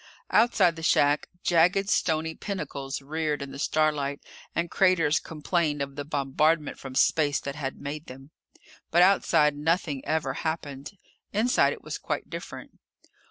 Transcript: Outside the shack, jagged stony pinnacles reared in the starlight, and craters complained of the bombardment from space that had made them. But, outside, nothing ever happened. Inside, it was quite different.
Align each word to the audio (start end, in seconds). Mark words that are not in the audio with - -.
Outside 0.31 0.75
the 0.77 0.81
shack, 0.81 1.27
jagged 1.43 1.87
stony 1.87 2.33
pinnacles 2.33 3.03
reared 3.03 3.43
in 3.43 3.51
the 3.51 3.59
starlight, 3.59 4.19
and 4.55 4.71
craters 4.71 5.19
complained 5.19 5.79
of 5.79 5.95
the 5.95 6.03
bombardment 6.03 6.79
from 6.79 6.95
space 6.95 7.39
that 7.41 7.53
had 7.53 7.79
made 7.79 8.07
them. 8.07 8.31
But, 8.89 9.03
outside, 9.03 9.55
nothing 9.55 10.03
ever 10.03 10.33
happened. 10.33 10.97
Inside, 11.33 11.73
it 11.73 11.83
was 11.83 11.99
quite 11.99 12.31
different. 12.31 12.79